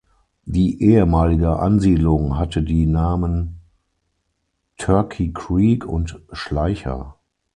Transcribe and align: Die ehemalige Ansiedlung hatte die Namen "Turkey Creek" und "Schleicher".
Die 0.45 0.81
ehemalige 0.81 1.59
Ansiedlung 1.59 2.35
hatte 2.39 2.63
die 2.63 2.87
Namen 2.87 3.61
"Turkey 4.77 5.31
Creek" 5.31 5.85
und 5.85 6.19
"Schleicher". 6.31 7.19